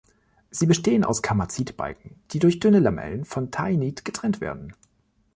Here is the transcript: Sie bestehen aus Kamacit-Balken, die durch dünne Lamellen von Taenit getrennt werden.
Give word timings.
Sie 0.49 0.65
bestehen 0.65 1.03
aus 1.05 1.21
Kamacit-Balken, 1.21 2.15
die 2.31 2.39
durch 2.39 2.57
dünne 2.59 2.79
Lamellen 2.79 3.23
von 3.23 3.51
Taenit 3.51 4.03
getrennt 4.03 4.41
werden. 4.41 4.73